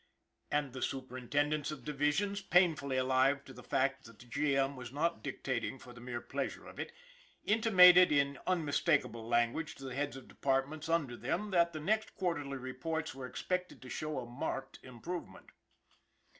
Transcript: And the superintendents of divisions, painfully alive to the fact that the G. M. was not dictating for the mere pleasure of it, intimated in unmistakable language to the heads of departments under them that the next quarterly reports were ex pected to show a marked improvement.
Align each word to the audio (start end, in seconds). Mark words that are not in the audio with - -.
And 0.49 0.73
the 0.73 0.81
superintendents 0.81 1.69
of 1.69 1.85
divisions, 1.85 2.41
painfully 2.41 2.97
alive 2.97 3.45
to 3.45 3.53
the 3.53 3.61
fact 3.61 4.05
that 4.05 4.17
the 4.17 4.25
G. 4.25 4.57
M. 4.57 4.75
was 4.75 4.91
not 4.91 5.21
dictating 5.21 5.77
for 5.77 5.93
the 5.93 6.01
mere 6.01 6.21
pleasure 6.21 6.65
of 6.65 6.79
it, 6.79 6.91
intimated 7.45 8.11
in 8.11 8.39
unmistakable 8.47 9.27
language 9.27 9.75
to 9.75 9.83
the 9.83 9.93
heads 9.93 10.15
of 10.17 10.27
departments 10.27 10.89
under 10.89 11.15
them 11.15 11.51
that 11.51 11.71
the 11.71 11.79
next 11.79 12.15
quarterly 12.15 12.57
reports 12.57 13.13
were 13.13 13.27
ex 13.27 13.43
pected 13.43 13.79
to 13.81 13.89
show 13.89 14.17
a 14.17 14.25
marked 14.25 14.79
improvement. 14.81 15.51